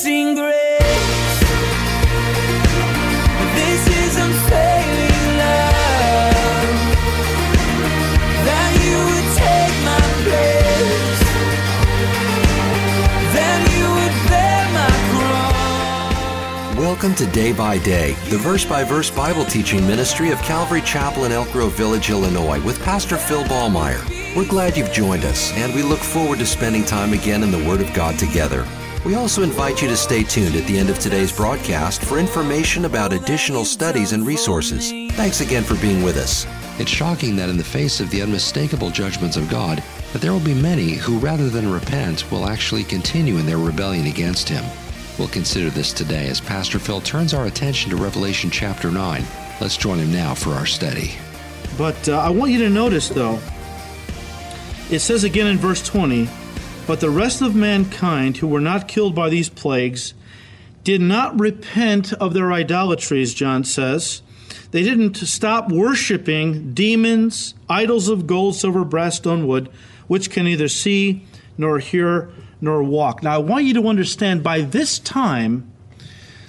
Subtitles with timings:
[0.00, 1.40] Amazing grace.
[3.56, 6.34] This is unfailing love.
[8.46, 11.22] That you would take my place.
[13.34, 16.78] Then you would bear my cross.
[16.78, 21.24] Welcome to Day by Day, the verse by verse Bible teaching ministry of Calvary Chapel
[21.24, 24.04] in Elk Grove Village, Illinois, with Pastor Phil Ballmaier.
[24.36, 27.64] We're glad you've joined us, and we look forward to spending time again in the
[27.68, 28.64] Word of God together.
[29.04, 32.84] We also invite you to stay tuned at the end of today's broadcast for information
[32.84, 34.90] about additional studies and resources.
[35.14, 36.46] Thanks again for being with us.
[36.80, 40.40] It's shocking that in the face of the unmistakable judgments of God, that there will
[40.40, 44.64] be many who, rather than repent, will actually continue in their rebellion against Him.
[45.18, 49.24] We'll consider this today as Pastor Phil turns our attention to Revelation chapter 9.
[49.60, 51.12] Let's join him now for our study.
[51.76, 53.40] But uh, I want you to notice, though,
[54.90, 56.28] it says again in verse 20,
[56.88, 60.14] But the rest of mankind who were not killed by these plagues
[60.84, 64.22] did not repent of their idolatries, John says.
[64.70, 69.68] They didn't stop worshiping demons, idols of gold, silver, brass, stone, wood,
[70.06, 71.26] which can neither see
[71.58, 73.22] nor hear nor walk.
[73.22, 75.70] Now, I want you to understand by this time,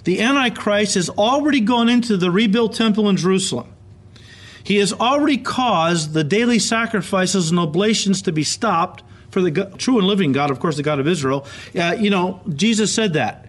[0.05, 3.67] the Antichrist has already gone into the rebuilt temple in Jerusalem.
[4.63, 9.69] He has already caused the daily sacrifices and oblations to be stopped for the go-
[9.77, 11.45] true and living God, of course, the God of Israel.
[11.77, 13.45] Uh, you know, Jesus said that.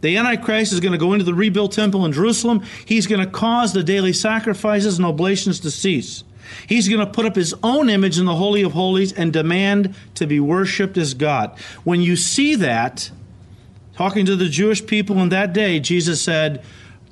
[0.00, 2.62] The Antichrist is going to go into the rebuilt temple in Jerusalem.
[2.84, 6.24] He's going to cause the daily sacrifices and oblations to cease.
[6.66, 9.94] He's going to put up his own image in the Holy of Holies and demand
[10.16, 11.58] to be worshiped as God.
[11.84, 13.10] When you see that,
[13.96, 16.62] talking to the Jewish people in that day, Jesus said,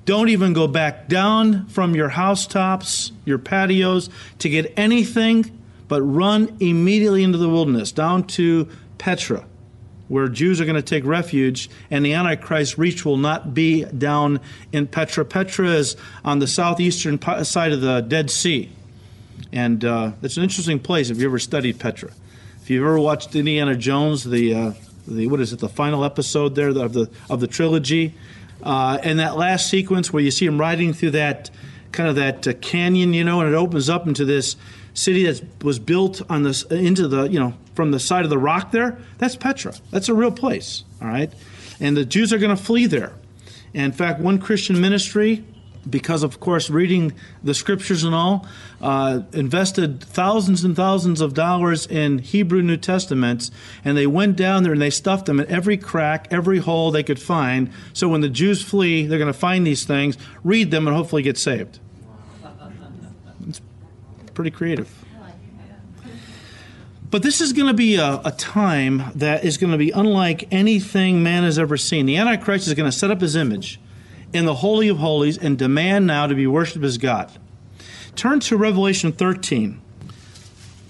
[0.04, 5.61] Don't even go back down from your housetops, your patios, to get anything,
[5.92, 9.44] but run immediately into the wilderness, down to Petra,
[10.08, 14.40] where Jews are going to take refuge, and the Antichrist reach will not be down
[14.72, 15.22] in Petra.
[15.26, 18.70] Petra is on the southeastern side of the Dead Sea.
[19.52, 22.10] And uh, it's an interesting place if you ever studied Petra.
[22.62, 24.72] If you've ever watched Indiana Jones, the uh,
[25.06, 28.14] the what is it, the final episode there of the of the trilogy,
[28.62, 31.50] uh, and that last sequence where you see him riding through that
[31.90, 34.56] kind of that uh, canyon, you know, and it opens up into this
[34.94, 38.38] city that was built on this into the you know from the side of the
[38.38, 38.98] rock there.
[39.18, 39.74] That's Petra.
[39.90, 40.84] That's a real place.
[41.00, 41.32] All right,
[41.80, 43.12] and the Jews are going to flee there.
[43.74, 45.44] And in fact, one Christian ministry
[45.88, 48.46] because of course reading the scriptures and all
[48.80, 53.50] uh, invested thousands and thousands of dollars in hebrew new testaments
[53.84, 57.02] and they went down there and they stuffed them in every crack every hole they
[57.02, 60.86] could find so when the jews flee they're going to find these things read them
[60.86, 61.80] and hopefully get saved
[64.34, 64.88] pretty creative
[67.12, 70.48] but this is going to be a, a, time that is going to be unlike
[70.50, 72.06] anything man has ever seen.
[72.06, 73.78] The Antichrist is going to set up his image
[74.32, 77.30] in the Holy of Holies and demand now to be worshiped as God.
[78.16, 79.78] Turn to Revelation 13.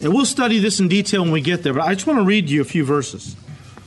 [0.00, 2.24] And we'll study this in detail when we get there, but I just want to
[2.24, 3.34] read you a few verses.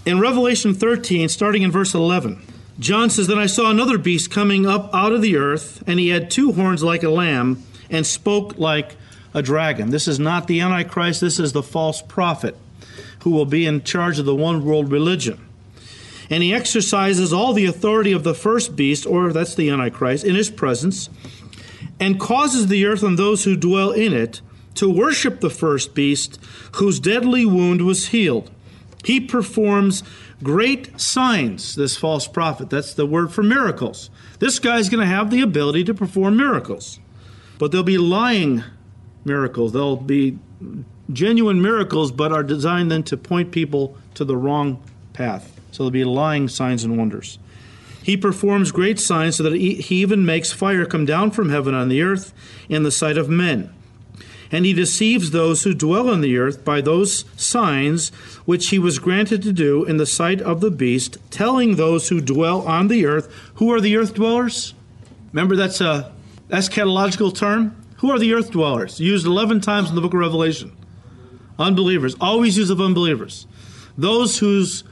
[0.06, 2.42] In Revelation 13, starting in verse 11,
[2.80, 6.10] John says, Then I saw another beast coming up out of the earth, and he
[6.10, 8.98] had two horns like a lamb, and spoke like
[9.35, 9.91] a dragon.
[9.91, 12.57] This is not the Antichrist, this is the false prophet
[13.19, 15.46] who will be in charge of the one world religion
[16.29, 20.35] and he exercises all the authority of the first beast, or that's the Antichrist, in
[20.35, 21.09] his presence,
[22.00, 24.41] and causes the earth and those who dwell in it
[24.75, 26.40] to worship the first beast,
[26.75, 28.52] whose deadly wound was healed.
[29.03, 30.03] He performs
[30.44, 32.69] great signs, this false prophet.
[32.69, 34.09] That's the word for miracles.
[34.40, 37.00] This guy's going to have the ability to perform miracles,
[37.57, 38.63] but they'll be lying
[39.25, 39.74] miracles.
[39.74, 40.38] They'll be
[41.12, 44.81] genuine miracles, but are designed then to point people to the wrong
[45.13, 45.59] path.
[45.72, 47.38] So they'll be lying signs and wonders.
[48.02, 51.90] He performs great signs so that he even makes fire come down from heaven on
[51.90, 52.34] the earth
[52.69, 53.74] in the sight of men.
[54.52, 58.09] And he deceives those who dwell on the earth by those signs
[58.46, 62.22] which he was granted to do in the sight of the beast, telling those who
[62.22, 64.76] dwell on the earth, who are the earth dwellers?
[65.34, 66.14] Remember that's a
[66.50, 67.76] eschatological term?
[68.05, 68.99] Who are the earth dwellers?
[68.99, 70.78] Used 11 times in the book of Revelation.
[71.57, 73.47] Unbelievers, always use of unbelievers.
[73.97, 74.84] Those whose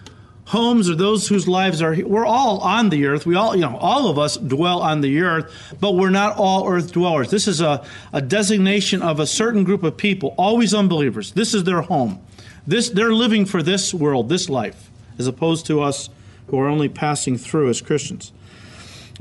[0.45, 3.77] homes or those whose lives are we're all on the earth we all you know
[3.77, 7.61] all of us dwell on the earth but we're not all earth dwellers this is
[7.61, 12.21] a, a designation of a certain group of people always unbelievers this is their home
[12.67, 16.09] this they're living for this world this life as opposed to us
[16.47, 18.33] who are only passing through as christians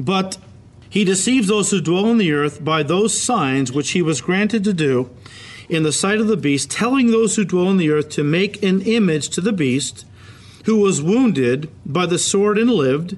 [0.00, 0.36] but
[0.92, 4.62] he deceives those who dwell on the earth by those signs which he was granted
[4.62, 5.08] to do
[5.70, 8.62] in the sight of the beast telling those who dwell on the earth to make
[8.62, 10.04] an image to the beast
[10.66, 13.16] who was wounded by the sword and lived,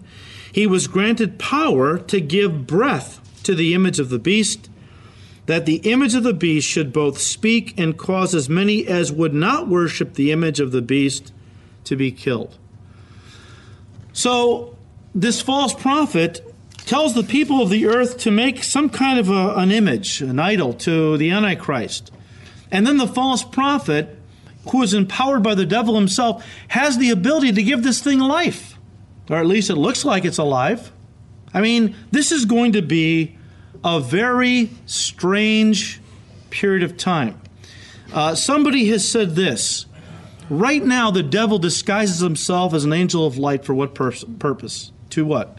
[0.52, 4.70] he was granted power to give breath to the image of the beast,
[5.46, 9.34] that the image of the beast should both speak and cause as many as would
[9.34, 11.32] not worship the image of the beast
[11.82, 12.56] to be killed.
[14.12, 14.76] So,
[15.12, 16.53] this false prophet
[16.86, 20.38] tells the people of the earth to make some kind of a, an image, an
[20.38, 22.12] idol to the Antichrist.
[22.70, 24.18] And then the false prophet,
[24.70, 28.78] who is empowered by the devil himself, has the ability to give this thing life.
[29.30, 30.92] Or at least it looks like it's alive.
[31.52, 33.38] I mean, this is going to be
[33.82, 36.00] a very strange
[36.50, 37.40] period of time.
[38.12, 39.86] Uh, somebody has said this
[40.50, 44.92] right now, the devil disguises himself as an angel of light for what pers- purpose?
[45.10, 45.58] To what?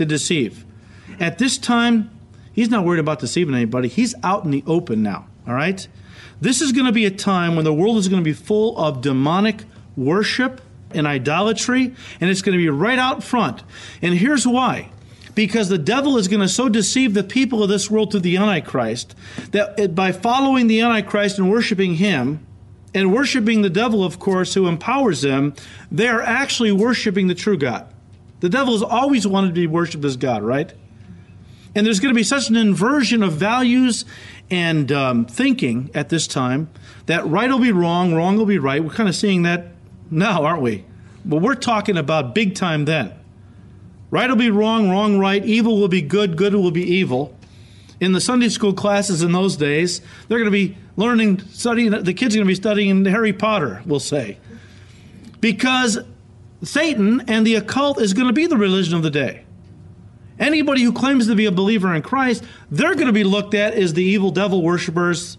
[0.00, 0.64] To deceive.
[1.20, 2.10] At this time,
[2.54, 3.86] he's not worried about deceiving anybody.
[3.86, 5.86] He's out in the open now, all right?
[6.40, 8.78] This is going to be a time when the world is going to be full
[8.78, 9.64] of demonic
[9.98, 10.62] worship
[10.92, 13.62] and idolatry, and it's going to be right out front.
[14.00, 14.90] And here's why
[15.34, 18.38] because the devil is going to so deceive the people of this world through the
[18.38, 19.14] Antichrist
[19.50, 22.46] that eh, by following the Antichrist and worshiping him,
[22.94, 25.54] and worshiping the devil, of course, who empowers them,
[25.92, 27.86] they are actually worshiping the true God.
[28.40, 30.72] The devil has always wanted to be worshiped as God, right?
[31.74, 34.04] And there's going to be such an inversion of values
[34.50, 36.68] and um, thinking at this time
[37.06, 38.82] that right will be wrong, wrong will be right.
[38.82, 39.68] We're kind of seeing that
[40.10, 40.84] now, aren't we?
[41.24, 43.12] Well, we're talking about big time then.
[44.10, 47.36] Right will be wrong, wrong right, evil will be good, good will be evil.
[48.00, 52.14] In the Sunday school classes in those days, they're going to be learning, studying, the
[52.14, 54.38] kids are going to be studying Harry Potter, we'll say.
[55.40, 55.98] Because
[56.62, 59.44] Satan and the occult is going to be the religion of the day.
[60.38, 63.74] Anybody who claims to be a believer in Christ, they're going to be looked at
[63.74, 65.36] as the evil devil worshippers.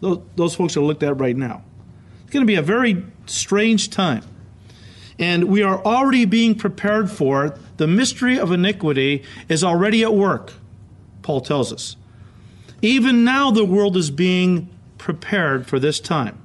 [0.00, 1.64] Those, those folks are looked at right now.
[2.22, 4.22] It's going to be a very strange time.
[5.18, 7.78] And we are already being prepared for it.
[7.78, 10.52] The mystery of iniquity is already at work,
[11.22, 11.96] Paul tells us.
[12.82, 14.68] Even now, the world is being
[14.98, 16.38] prepared for this time.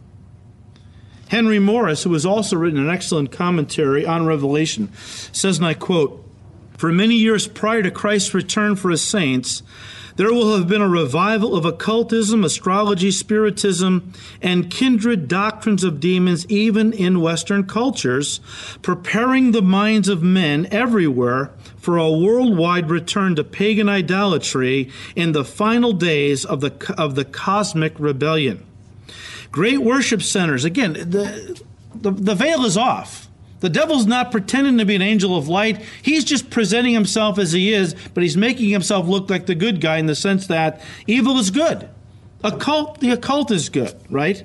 [1.31, 4.91] Henry Morris, who has also written an excellent commentary on Revelation,
[5.31, 6.29] says, and I quote,
[6.75, 9.63] For many years prior to Christ's return for his saints,
[10.17, 14.11] there will have been a revival of occultism, astrology, spiritism,
[14.41, 18.41] and kindred doctrines of demons, even in Western cultures,
[18.81, 25.45] preparing the minds of men everywhere for a worldwide return to pagan idolatry in the
[25.45, 28.65] final days of the, of the cosmic rebellion.
[29.51, 31.61] Great worship centers, again, the,
[31.93, 33.27] the, the veil is off.
[33.59, 35.81] The devil's not pretending to be an angel of light.
[36.01, 39.79] He's just presenting himself as he is, but he's making himself look like the good
[39.79, 41.87] guy in the sense that evil is good.
[42.43, 44.43] Occult, the occult is good, right?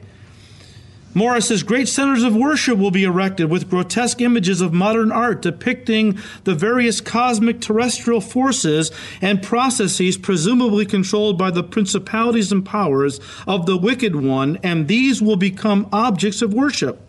[1.16, 5.40] Morris says great centers of worship will be erected with grotesque images of modern art
[5.40, 8.90] depicting the various cosmic terrestrial forces
[9.22, 15.22] and processes presumably controlled by the principalities and powers of the wicked one, and these
[15.22, 17.05] will become objects of worship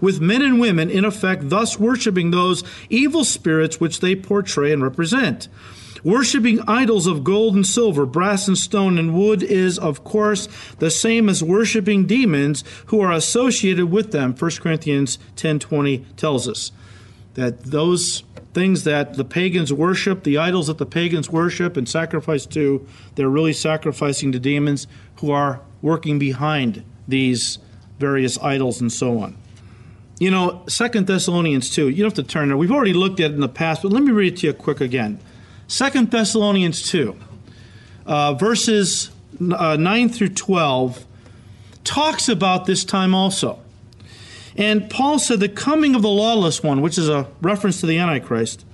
[0.00, 4.82] with men and women, in effect, thus worshiping those evil spirits which they portray and
[4.82, 5.48] represent.
[6.04, 10.48] Worshipping idols of gold and silver, brass and stone and wood is, of course,
[10.78, 14.32] the same as worshiping demons who are associated with them.
[14.32, 16.70] 1 Corinthians 10:20 tells us
[17.34, 18.22] that those
[18.54, 22.86] things that the pagans worship, the idols that the pagans worship and sacrifice to,
[23.16, 24.86] they're really sacrificing to demons
[25.16, 27.58] who are working behind these
[27.98, 29.36] various idols and so on.
[30.18, 32.56] You know, Second Thessalonians 2, you don't have to turn there.
[32.56, 34.52] We've already looked at it in the past, but let me read it to you
[34.54, 35.20] quick again.
[35.68, 37.14] Second Thessalonians 2,
[38.06, 39.10] uh, verses
[39.54, 41.04] uh, 9 through 12,
[41.84, 43.60] talks about this time also.
[44.56, 47.98] And Paul said, The coming of the lawless one, which is a reference to the
[47.98, 48.64] Antichrist,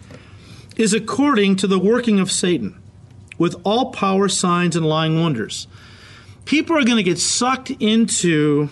[0.77, 2.81] is according to the working of Satan,
[3.37, 5.67] with all power, signs, and lying wonders.
[6.45, 8.71] People are going to get sucked into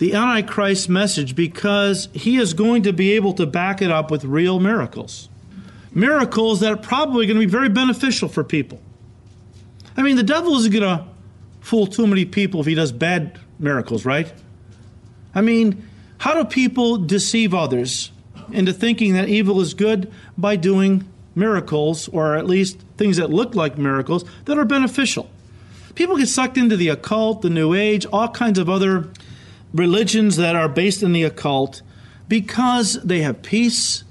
[0.00, 4.24] the Antichrist message because he is going to be able to back it up with
[4.24, 5.28] real miracles.
[5.92, 8.80] Miracles that are probably going to be very beneficial for people.
[9.98, 11.06] I mean, the devil isn't going to
[11.60, 14.32] fool too many people if he does bad miracles, right?
[15.34, 18.10] I mean, how do people deceive others
[18.52, 23.54] into thinking that evil is good by doing miracles, or at least things that look
[23.54, 25.28] like miracles that are beneficial?
[25.94, 29.10] People get sucked into the occult, the New Age, all kinds of other
[29.72, 31.82] religions that are based in the occult
[32.28, 34.04] because they have peace.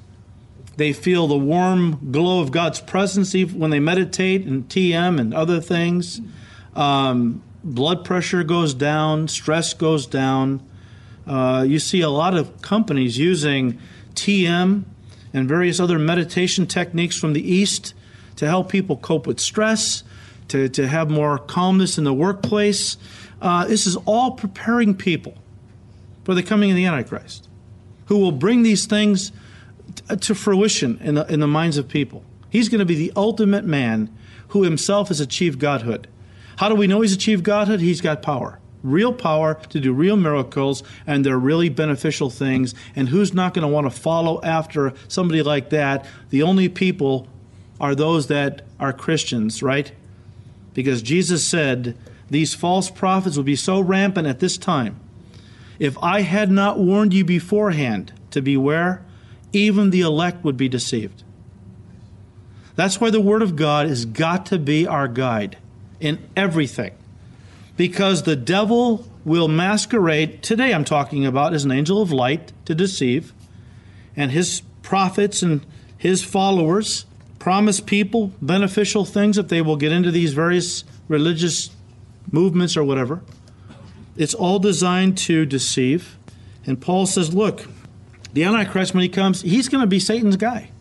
[0.78, 5.60] They feel the warm glow of God's presence when they meditate and TM and other
[5.60, 6.22] things.
[6.75, 10.62] Um, blood pressure goes down, stress goes down.
[11.28, 13.80] Uh, you see a lot of companies using
[14.16, 14.84] TM
[15.34, 17.94] and various other meditation techniques from the East
[18.38, 20.04] to help people cope with stress,
[20.48, 22.98] to, to have more calmness in the workplace.
[23.42, 25.38] Uh, this is all preparing people
[26.29, 27.50] for the coming of the Antichrist,
[28.05, 29.31] who will bring these things
[30.19, 32.24] to fruition in the, in the minds of people.
[32.51, 34.15] He's going to be the ultimate man
[34.50, 36.07] who himself has achieved godhood.
[36.57, 37.79] How do we know he's achieved godhood?
[37.79, 38.59] He's got power.
[38.83, 42.75] Real power to do real miracles, and they're really beneficial things.
[42.95, 46.05] And who's not going to want to follow after somebody like that?
[46.29, 47.27] The only people
[47.81, 49.91] are those that are Christians, right?
[50.75, 51.98] Because Jesus said,
[52.29, 55.00] These false prophets will be so rampant at this time.
[55.79, 59.03] If I had not warned you beforehand to beware,
[59.53, 61.24] even the elect would be deceived.
[62.75, 65.57] That's why the Word of God has got to be our guide
[66.00, 66.93] in everything.
[67.75, 72.75] Because the devil will masquerade, today I'm talking about, as an angel of light to
[72.75, 73.33] deceive,
[74.15, 75.65] and his prophets and
[75.98, 77.05] his followers
[77.38, 81.69] promise people beneficial things if they will get into these various religious
[82.31, 83.21] movements or whatever.
[84.20, 86.18] It's all designed to deceive.
[86.66, 87.66] And Paul says, look,
[88.34, 90.72] the Antichrist, when he comes, he's going to be Satan's guy.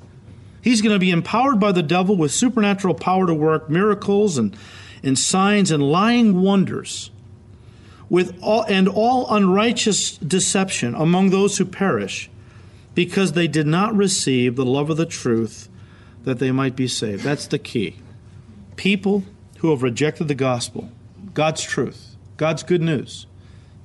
[0.60, 4.56] He's going to be empowered by the devil with supernatural power to work miracles and,
[5.04, 7.12] and signs and lying wonders,
[8.10, 12.28] with all, and all unrighteous deception among those who perish,
[12.96, 15.68] because they did not receive the love of the truth
[16.24, 17.22] that they might be saved.
[17.22, 17.98] That's the key.
[18.74, 19.22] People
[19.58, 20.90] who have rejected the gospel,
[21.34, 23.26] God's truth, God's good news,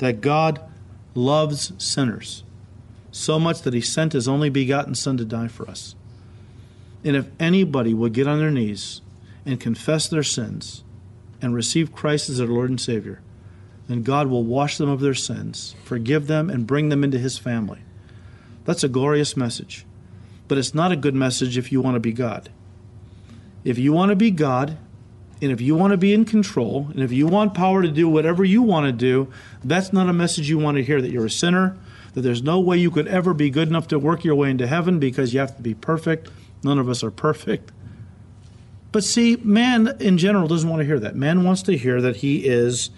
[0.04, 0.62] that God
[1.16, 2.44] loves sinners
[3.12, 5.96] so much that he sent his only begotten Son to die for us.
[7.04, 9.02] And if anybody will get on their knees
[9.46, 10.84] and confess their sins
[11.42, 13.22] and receive Christ as their Lord and Savior,
[13.88, 17.38] then God will wash them of their sins, forgive them, and bring them into his
[17.38, 17.80] family.
[18.66, 19.86] That's a glorious message.
[20.48, 22.50] But it's not a good message if you want to be God.
[23.64, 24.78] If you want to be God,
[25.44, 28.08] and if you want to be in control, and if you want power to do
[28.08, 29.32] whatever you want to do,
[29.62, 31.78] that's not a message you want to hear that you're a sinner,
[32.14, 34.68] that there's no way you could ever be good enough to work your way into
[34.68, 36.30] heaven because you have to be perfect.
[36.64, 37.74] None of us are perfect.
[38.94, 41.16] But see, man in general doesn't want to hear that.
[41.16, 42.90] Man wants to hear that he is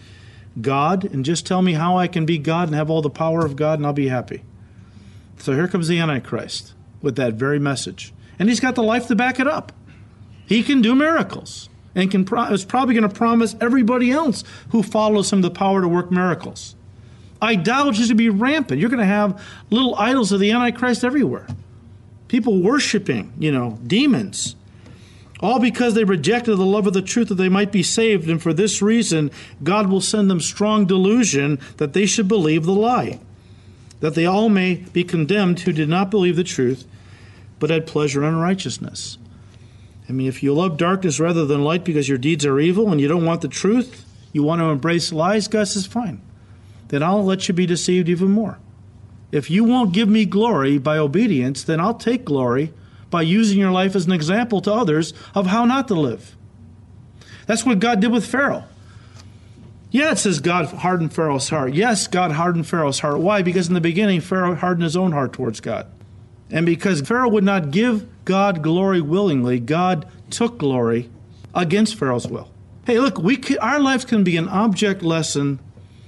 [0.62, 3.44] God, and just tell me how I can be God and have all the power
[3.44, 4.44] of God, and I'll be happy.
[5.40, 8.14] So here comes the Antichrist with that very message.
[8.38, 9.72] And he's got the life to back it up.
[10.46, 14.84] He can do miracles and can pro- is probably going to promise everybody else who
[14.84, 16.76] follows him the power to work miracles.
[17.42, 18.80] Idolatry is going to be rampant.
[18.80, 21.48] You're going to have little idols of the Antichrist everywhere.
[22.28, 24.56] People worshiping, you know, demons.
[25.42, 28.42] All because they rejected the love of the truth that they might be saved, and
[28.42, 29.32] for this reason,
[29.64, 33.20] God will send them strong delusion that they should believe the lie,
[34.00, 36.88] that they all may be condemned who did not believe the truth,
[37.60, 39.18] but had pleasure in unrighteousness.
[40.08, 43.02] I mean, if you love darkness rather than light because your deeds are evil and
[43.02, 46.22] you don't want the truth, you want to embrace lies, Gus says, fine.
[46.90, 48.60] Then I'll let you be deceived even more.
[49.32, 52.72] If you won't give me glory by obedience, then I'll take glory
[53.10, 56.36] by using your life as an example to others of how not to live.
[57.48, 58.66] That's what God did with Pharaoh.
[59.92, 61.74] Yeah, it says God hardened Pharaoh's heart.
[61.74, 63.20] Yes, God hardened Pharaoh's heart.
[63.20, 63.42] Why?
[63.42, 65.88] Because in the beginning, Pharaoh hardened his own heart towards God.
[66.52, 71.10] And because Pharaoh would not give God glory willingly, God took glory
[71.54, 72.50] against Pharaoh's will.
[72.86, 75.60] Hey, look, we can, our lives can be an object lesson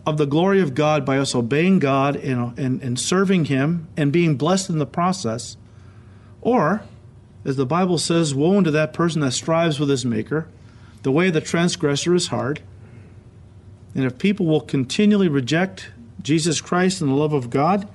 [0.05, 4.11] of the glory of God by us obeying God and, and, and serving Him and
[4.11, 5.57] being blessed in the process.
[6.41, 6.83] Or,
[7.43, 10.47] as the Bible says, woe unto that person that strives with his Maker.
[11.03, 12.61] The way of the transgressor is hard.
[13.95, 15.89] And if people will continually reject
[16.21, 17.87] Jesus Christ and the love of God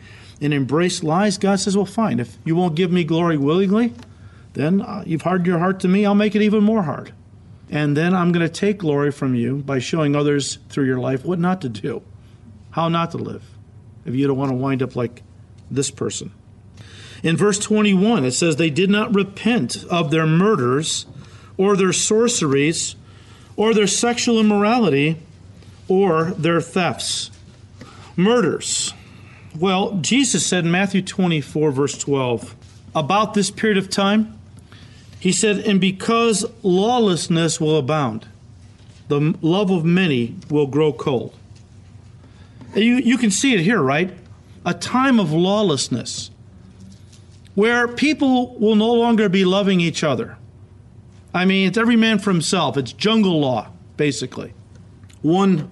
[0.42, 2.18] and embrace lies, God says, well, fine.
[2.18, 3.94] If you won't give me glory willingly,
[4.54, 6.04] then uh, you've hardened your heart to me.
[6.04, 7.14] I'll make it even more hard.
[7.70, 11.24] And then I'm going to take glory from you by showing others through your life
[11.24, 12.02] what not to do,
[12.72, 13.44] how not to live,
[14.04, 15.22] if you don't want to wind up like
[15.70, 16.32] this person.
[17.22, 21.06] In verse 21, it says, They did not repent of their murders,
[21.56, 22.96] or their sorceries,
[23.56, 25.18] or their sexual immorality,
[25.88, 27.30] or their thefts.
[28.16, 28.92] Murders.
[29.58, 32.56] Well, Jesus said in Matthew 24, verse 12,
[32.94, 34.38] about this period of time,
[35.20, 38.26] he said, And because lawlessness will abound,
[39.08, 41.34] the love of many will grow cold.
[42.74, 44.12] You, you can see it here, right?
[44.64, 46.30] A time of lawlessness
[47.54, 50.38] where people will no longer be loving each other.
[51.34, 52.76] I mean, it's every man for himself.
[52.76, 54.54] It's jungle law, basically.
[55.20, 55.70] One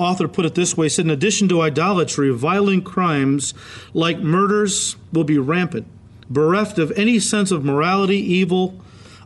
[0.00, 3.54] author put it this way said, In addition to idolatry, violent crimes
[3.92, 5.86] like murders will be rampant.
[6.28, 8.80] bereft of any sense of morality, evil,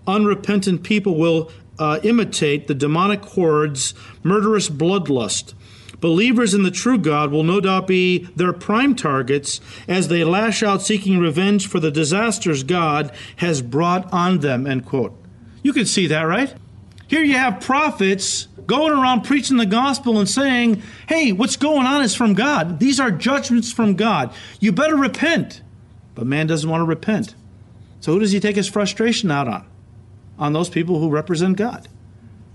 [0.06, 5.54] unrepentant people will uh, imitate the demonic hordes, murderous bloodlust.
[6.00, 10.62] Believers in the true God will no doubt be their prime targets as they lash
[10.62, 14.66] out seeking revenge for the disasters God has brought on them.
[14.66, 15.16] End quote.
[15.62, 16.54] You can see that, right?
[17.06, 22.02] Here you have prophets going around preaching the gospel and saying, hey, what's going on
[22.02, 22.80] is from God.
[22.80, 24.32] These are judgments from God.
[24.60, 25.60] You better repent.
[26.14, 27.34] But man doesn't want to repent.
[28.00, 29.66] So who does he take his frustration out on?
[30.38, 31.88] On those people who represent God.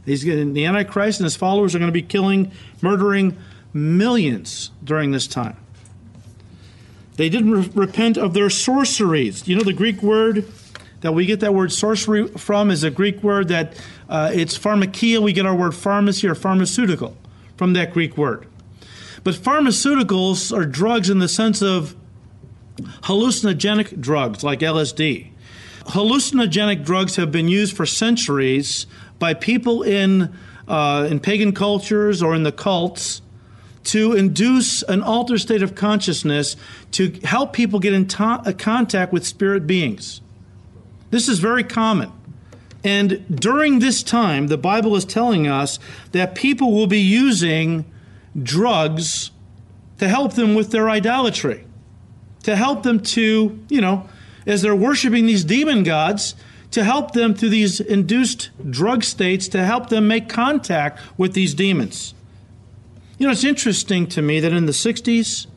[0.06, 2.52] He's getting, the Antichrist and his followers are going to be killing,
[2.82, 3.38] murdering
[3.74, 5.58] millions during this time.
[7.18, 9.48] They didn't re- repent of their sorceries.
[9.48, 10.46] You know the Greek word
[11.02, 13.74] that we get that word sorcery from is a Greek word that
[14.10, 15.20] uh, it's pharmakia.
[15.20, 17.16] We get our word pharmacy or pharmaceutical
[17.56, 18.48] from that Greek word.
[19.24, 21.96] But pharmaceuticals are drugs in the sense of
[23.04, 25.32] hallucinogenic drugs like LSD.
[25.86, 28.86] Hallucinogenic drugs have been used for centuries
[29.18, 30.34] by people in,
[30.68, 33.22] uh, in pagan cultures or in the cults
[33.86, 36.56] to induce an altered state of consciousness
[36.92, 40.22] to help people get in to- contact with spirit beings.
[41.10, 42.12] This is very common.
[42.84, 45.80] And during this time, the Bible is telling us
[46.12, 47.86] that people will be using
[48.42, 49.32] drugs
[49.98, 51.66] to help them with their idolatry,
[52.44, 54.08] to help them to, you know,
[54.46, 56.36] as they're worshiping these demon gods,
[56.72, 61.54] to help them through these induced drug states to help them make contact with these
[61.54, 62.14] demons.
[63.18, 65.48] You know, it's interesting to me that in the 60s,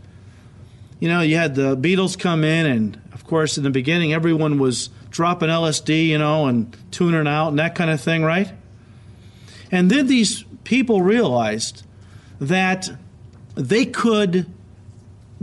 [0.98, 4.58] you know, you had the Beatles come in, and of course, in the beginning, everyone
[4.58, 8.50] was dropping LSD, you know, and tuning out and that kind of thing, right?
[9.70, 11.84] And then these people realized
[12.40, 12.90] that
[13.54, 14.46] they could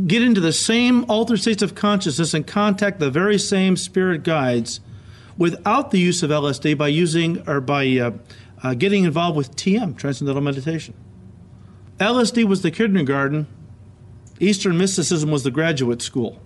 [0.05, 4.79] get into the same altered states of consciousness and contact the very same spirit guides
[5.37, 8.11] without the use of LSD by using or by uh,
[8.63, 10.93] uh, getting involved with TM, Transcendental Meditation.
[11.99, 13.47] LSD was the kindergarten,
[14.39, 16.41] Eastern mysticism was the graduate school.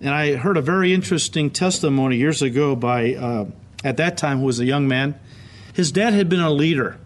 [0.00, 3.46] And I heard a very interesting testimony years ago by, uh,
[3.82, 5.18] at that time, who was a young man.
[5.72, 6.98] His dad had been a leader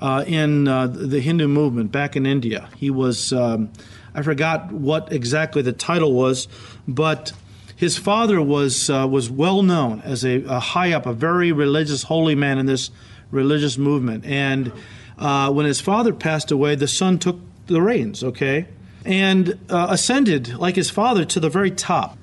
[0.00, 2.68] uh, in uh, the Hindu movement back in India.
[2.76, 3.70] He was, um,
[4.14, 6.48] I forgot what exactly the title was,
[6.86, 7.32] but
[7.76, 12.04] his father was uh, was well known as a, a, high up, a very religious,
[12.04, 12.90] holy man in this
[13.30, 14.24] religious movement.
[14.24, 14.72] And
[15.18, 18.24] uh, when his father passed away, the son took the reins.
[18.24, 18.66] Okay,
[19.06, 22.18] and uh, ascended like his father to the very top.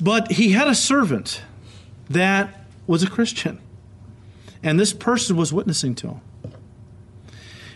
[0.00, 1.42] But he had a servant
[2.08, 3.60] that was a Christian,
[4.62, 6.20] and this person was witnessing to him.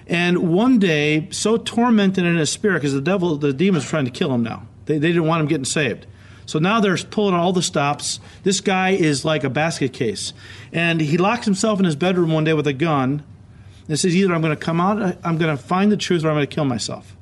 [0.07, 4.11] And one day, so tormented in his spirit, because the devil, the demons trying to
[4.11, 4.67] kill him now.
[4.85, 6.07] They, they didn't want him getting saved.
[6.47, 8.21] So now they're pulling all the stops.
[8.43, 10.35] This guy is like a basket case.
[10.75, 13.25] And he locks himself in his bedroom one day with a gun
[13.88, 16.29] and says, Either I'm going to come out, I'm going to find the truth, or
[16.29, 17.17] I'm going to kill myself.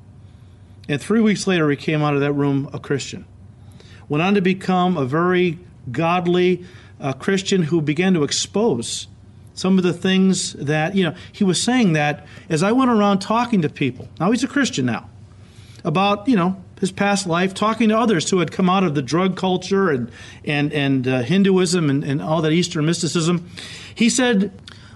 [0.89, 3.25] And three weeks later, he came out of that room a Christian.
[4.09, 5.59] Went on to become a very
[5.91, 6.65] godly
[6.99, 9.07] uh, Christian who began to expose
[9.53, 13.19] some of the things that, you know, he was saying that as I went around
[13.19, 15.09] talking to people, now he's a Christian now,
[15.83, 19.01] about, you know, his past life, talking to others who had come out of the
[19.01, 20.11] drug culture and,
[20.43, 23.49] and, and uh, Hinduism and, and all that Eastern mysticism.
[23.95, 24.51] He said,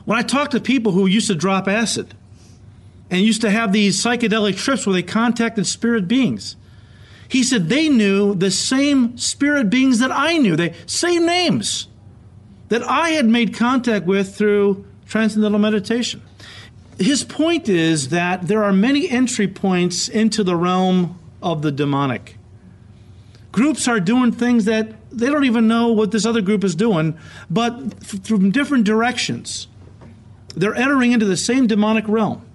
[0.06, 2.14] when I talk to people who used to drop acid
[3.10, 6.56] and used to have these psychedelic trips where they contacted spirit beings,
[7.30, 11.88] he said they knew the same spirit beings that I knew, the same names
[12.70, 16.22] that I had made contact with through transcendental meditation.
[17.00, 22.38] His point is that there are many entry points into the realm of the demonic.
[23.52, 27.18] Groups are doing things that they don't even know what this other group is doing,
[27.50, 29.68] but from different directions.
[30.56, 32.46] They're entering into the same demonic realm,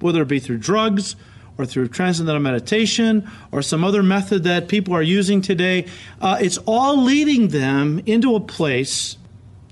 [0.00, 1.16] whether it be through drugs
[1.58, 5.86] or through transcendental meditation or some other method that people are using today.
[6.20, 9.18] Uh, it's all leading them into a place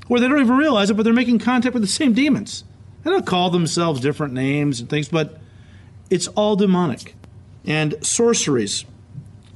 [0.09, 2.65] where they don't even realize it, but they're making contact with the same demons.
[3.05, 5.39] They don't call themselves different names and things, but
[6.11, 7.15] it's all demonic.
[7.65, 8.85] And sorceries.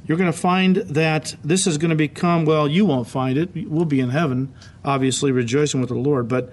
[0.06, 3.50] You're going to find that this is going to become, well, you won't find it.
[3.68, 4.52] We'll be in heaven,
[4.84, 6.26] obviously, rejoicing with the Lord.
[6.26, 6.52] But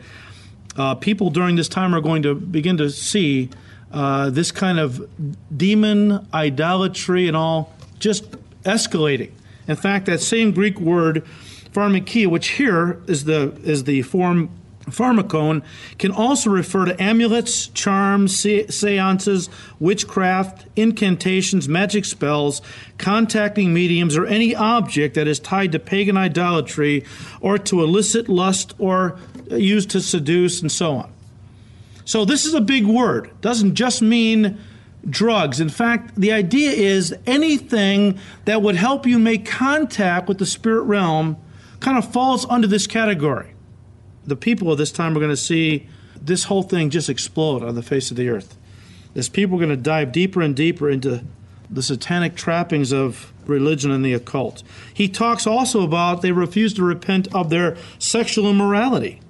[0.76, 3.50] uh, people during this time are going to begin to see
[3.92, 5.08] uh, this kind of
[5.56, 8.32] demon idolatry and all just
[8.64, 9.32] escalating.
[9.68, 11.26] In fact, that same Greek word
[11.72, 14.50] pharmakia, which here is the is the form
[14.90, 15.64] Pharmakon
[15.98, 22.62] can also refer to amulets, charms, seances, witchcraft, incantations, magic spells,
[22.98, 27.04] contacting mediums, or any object that is tied to pagan idolatry
[27.42, 29.20] or to illicit lust or
[29.52, 31.12] used to seduce and so on.
[32.08, 33.30] So this is a big word.
[33.42, 34.58] Doesn't just mean
[35.08, 35.60] drugs.
[35.60, 40.84] In fact, the idea is anything that would help you make contact with the spirit
[40.84, 41.38] realm
[41.80, 43.54] kind of falls under this category
[44.28, 45.88] the people of this time are going to see
[46.22, 48.58] this whole thing just explode on the face of the earth.
[49.16, 51.24] As people are going to dive deeper and deeper into
[51.70, 54.64] the satanic trappings of religion and the occult.
[54.94, 59.22] He talks also about they refuse to repent of their sexual immorality.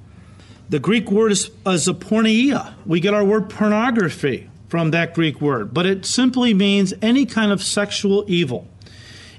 [0.69, 2.73] The Greek word is, uh, is a porneia.
[2.85, 7.53] We get our word pornography from that Greek word, but it simply means any kind
[7.53, 8.67] of sexual evil.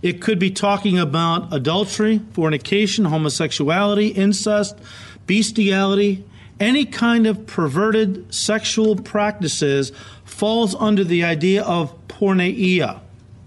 [0.01, 4.79] It could be talking about adultery, fornication, homosexuality, incest,
[5.27, 6.25] bestiality,
[6.59, 9.93] any kind of perverted sexual practices
[10.25, 13.01] falls under the idea of porneia,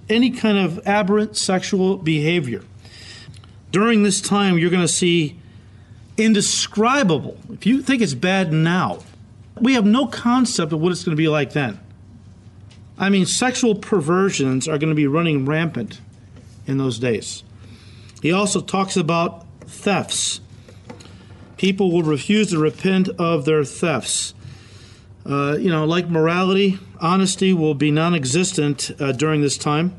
[0.08, 2.64] any kind of aberrant sexual behavior.
[3.72, 5.41] During this time, you're going to see
[6.24, 7.38] indescribable.
[7.52, 9.00] If you think it's bad now,
[9.60, 11.80] we have no concept of what it's going to be like then.
[12.98, 16.00] I mean, sexual perversions are going to be running rampant
[16.68, 17.44] in those days.
[18.22, 20.42] He also talks about thefts
[21.62, 24.34] people will refuse to repent of their thefts.
[25.24, 29.94] Uh, you know, like morality, honesty will be non existent uh, during this time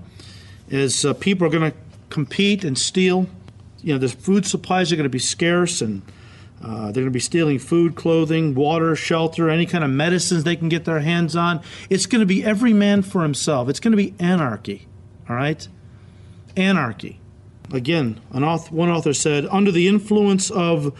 [0.72, 1.78] as uh, people are going to
[2.11, 3.28] compete and steal.
[3.83, 6.03] You know, the food supplies are going to be scarce and
[6.62, 10.55] uh, they're going to be stealing food, clothing, water, shelter, any kind of medicines they
[10.55, 11.61] can get their hands on.
[11.90, 13.68] It's going to be every man for himself.
[13.68, 14.87] It's going to be anarchy,
[15.29, 15.66] all right?
[16.57, 17.18] Anarchy.
[17.73, 20.95] Again, an author, one author said, under the influence of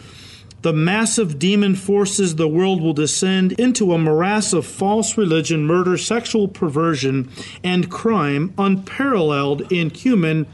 [0.63, 5.97] the massive demon forces the world will descend into a morass of false religion, murder,
[5.97, 7.29] sexual perversion,
[7.63, 10.47] and crime unparalleled in human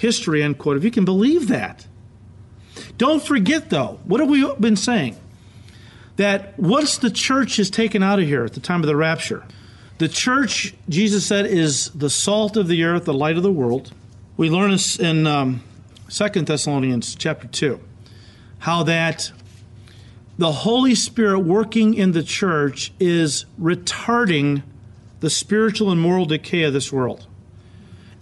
[0.00, 0.76] history, end quote.
[0.78, 1.86] If you can believe that.
[2.96, 5.16] Don't forget, though, what have we been saying?
[6.16, 9.44] That once the church is taken out of here at the time of the rapture,
[9.98, 13.92] the church, Jesus said, is the salt of the earth, the light of the world.
[14.38, 15.62] We learn in um,
[16.08, 17.78] 2 Thessalonians chapter 2,
[18.60, 19.30] how that
[20.38, 24.62] the Holy Spirit working in the church is retarding
[25.20, 27.26] the spiritual and moral decay of this world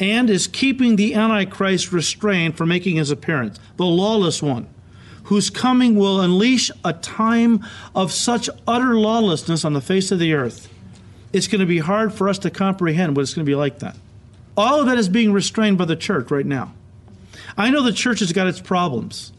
[0.00, 4.68] and is keeping the Antichrist restrained from making his appearance, the lawless one,
[5.24, 10.34] whose coming will unleash a time of such utter lawlessness on the face of the
[10.34, 10.68] earth.
[11.32, 13.80] It's going to be hard for us to comprehend what it's going to be like
[13.80, 13.94] then.
[14.56, 16.72] All of that is being restrained by the church right now.
[17.56, 19.32] I know the church has got its problems.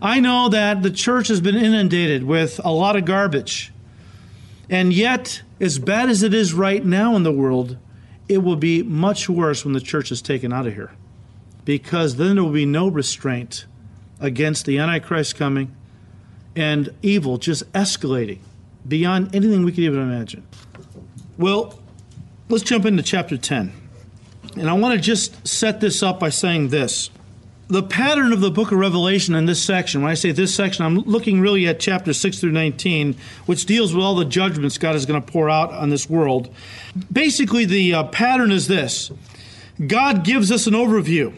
[0.00, 3.72] I know that the church has been inundated with a lot of garbage.
[4.68, 7.76] And yet, as bad as it is right now in the world,
[8.28, 10.92] it will be much worse when the church is taken out of here.
[11.64, 13.66] Because then there will be no restraint
[14.20, 15.74] against the Antichrist coming
[16.54, 18.38] and evil just escalating
[18.86, 20.46] beyond anything we could even imagine.
[21.36, 21.78] Well,
[22.48, 23.72] let's jump into chapter 10.
[24.56, 27.10] And I want to just set this up by saying this
[27.68, 30.84] the pattern of the book of Revelation in this section, when I say this section,
[30.84, 34.94] I'm looking really at chapter 6 through 19, which deals with all the judgments God
[34.94, 36.54] is going to pour out on this world.
[37.12, 39.10] Basically, the uh, pattern is this
[39.84, 41.34] God gives us an overview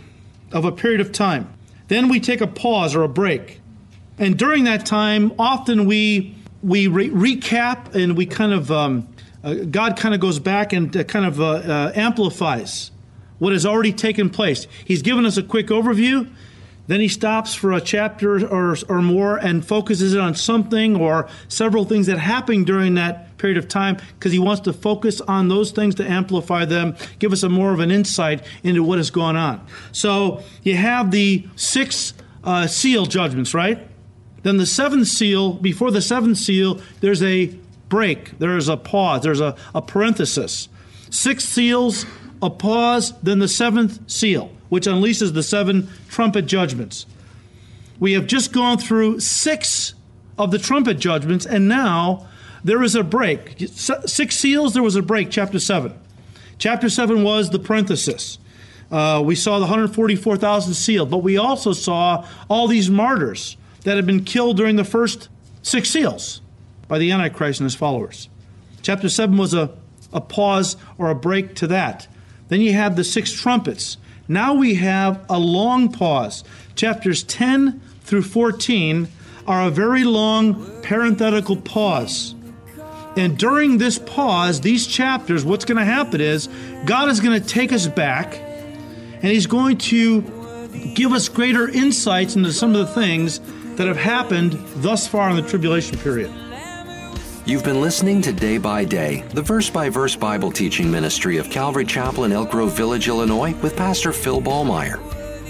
[0.53, 1.53] of a period of time.
[1.89, 3.61] Then we take a pause or a break.
[4.19, 9.09] And during that time, often we, we re- recap and we kind of, um,
[9.43, 12.91] uh, God kind of goes back and uh, kind of uh, uh, amplifies
[13.39, 14.67] what has already taken place.
[14.85, 16.31] He's given us a quick overview.
[16.89, 21.29] Then he stops for a chapter or, or more and focuses it on something or
[21.49, 25.49] several things that happened during that period of time because he wants to focus on
[25.49, 29.11] those things to amplify them, give us a more of an insight into what has
[29.11, 29.65] gone on.
[29.93, 33.87] So you have the six uh, seal judgments, right?
[34.43, 37.55] Then the seventh seal, before the seventh seal, there's a
[37.89, 40.69] break, there's a pause, there's a, a parenthesis.
[41.11, 42.07] Six seals,
[42.43, 47.07] a pause, then the seventh seal, which unleashes the seven trumpet judgments.
[47.99, 49.95] We have just gone through six
[50.39, 52.29] of the trumpet judgments, and now
[52.63, 53.57] there is a break.
[53.69, 55.93] Six seals, there was a break, chapter 7.
[56.59, 58.39] Chapter 7 was the parenthesis.
[58.91, 64.07] Uh, we saw the 144,000 sealed, but we also saw all these martyrs that had
[64.07, 65.29] been killed during the first
[65.63, 66.41] six seals
[66.89, 68.29] by the Antichrist and his followers.
[68.83, 69.71] Chapter 7 was a,
[70.13, 72.09] a pause or a break to that.
[72.49, 73.97] Then you have the six trumpets.
[74.27, 76.45] Now we have a long pause.
[76.75, 79.09] Chapters 10 through 14
[79.47, 82.35] are a very long parenthetical pause.
[83.17, 86.49] And during this pause, these chapters, what's going to happen is
[86.85, 90.23] God is going to take us back and He's going to
[90.95, 93.41] give us greater insights into some of the things
[93.77, 96.31] that have happened thus far in the tribulation period.
[97.49, 101.49] You've been listening to Day by Day, the verse by verse Bible teaching ministry of
[101.49, 105.01] Calvary Chapel in Elk Grove Village, Illinois, with Pastor Phil Ballmaier.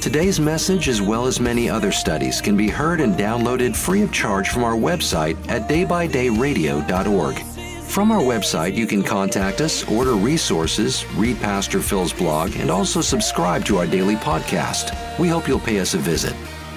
[0.00, 4.12] Today's message, as well as many other studies, can be heard and downloaded free of
[4.12, 7.38] charge from our website at daybydayradio.org.
[7.82, 13.00] From our website, you can contact us, order resources, read Pastor Phil's blog, and also
[13.00, 15.18] subscribe to our daily podcast.
[15.18, 16.36] We hope you'll pay us a visit.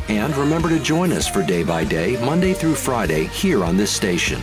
[0.10, 3.92] And remember to join us for Day by Day, Monday through Friday, here on this
[3.92, 4.42] station.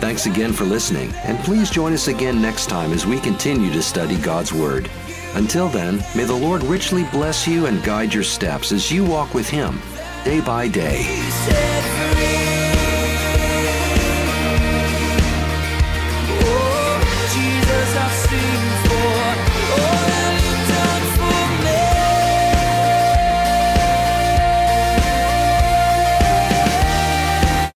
[0.00, 3.82] Thanks again for listening, and please join us again next time as we continue to
[3.82, 4.90] study God's Word.
[5.34, 9.34] Until then, may the Lord richly bless you and guide your steps as you walk
[9.34, 9.78] with Him
[10.24, 12.19] day by day.